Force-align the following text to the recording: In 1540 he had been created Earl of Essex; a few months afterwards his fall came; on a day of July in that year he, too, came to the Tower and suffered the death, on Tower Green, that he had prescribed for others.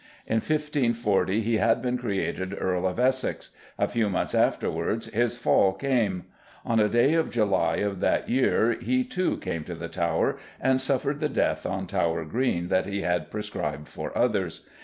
In 0.25 0.37
1540 0.37 1.41
he 1.41 1.57
had 1.57 1.79
been 1.79 1.95
created 1.95 2.57
Earl 2.59 2.87
of 2.87 2.97
Essex; 2.97 3.49
a 3.77 3.87
few 3.87 4.09
months 4.09 4.33
afterwards 4.33 5.05
his 5.05 5.37
fall 5.37 5.73
came; 5.73 6.23
on 6.65 6.79
a 6.79 6.89
day 6.89 7.13
of 7.13 7.29
July 7.29 7.75
in 7.75 7.99
that 7.99 8.27
year 8.27 8.79
he, 8.81 9.03
too, 9.03 9.37
came 9.37 9.63
to 9.65 9.75
the 9.75 9.89
Tower 9.89 10.37
and 10.59 10.81
suffered 10.81 11.19
the 11.19 11.29
death, 11.29 11.67
on 11.67 11.85
Tower 11.85 12.25
Green, 12.25 12.69
that 12.69 12.87
he 12.87 13.03
had 13.03 13.29
prescribed 13.29 13.87
for 13.87 14.11
others. 14.17 14.65